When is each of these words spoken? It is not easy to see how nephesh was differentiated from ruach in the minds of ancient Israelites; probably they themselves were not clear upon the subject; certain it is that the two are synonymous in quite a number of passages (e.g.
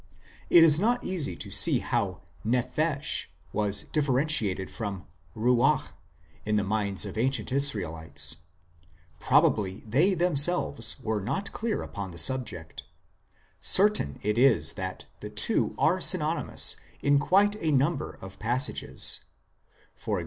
It 0.49 0.63
is 0.63 0.79
not 0.79 1.03
easy 1.03 1.35
to 1.35 1.51
see 1.51 1.77
how 1.77 2.21
nephesh 2.43 3.27
was 3.53 3.83
differentiated 3.83 4.71
from 4.71 5.05
ruach 5.35 5.89
in 6.43 6.55
the 6.55 6.63
minds 6.63 7.05
of 7.05 7.19
ancient 7.19 7.51
Israelites; 7.51 8.37
probably 9.19 9.81
they 9.85 10.15
themselves 10.15 10.99
were 11.01 11.21
not 11.21 11.51
clear 11.51 11.83
upon 11.83 12.09
the 12.09 12.17
subject; 12.17 12.83
certain 13.59 14.17
it 14.23 14.39
is 14.39 14.73
that 14.73 15.05
the 15.19 15.29
two 15.29 15.75
are 15.77 16.01
synonymous 16.01 16.77
in 17.01 17.19
quite 17.19 17.55
a 17.57 17.69
number 17.71 18.17
of 18.21 18.39
passages 18.39 19.19
(e.g. 20.07 20.13